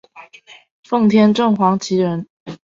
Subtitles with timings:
[0.83, 2.27] 奉天正黄旗人。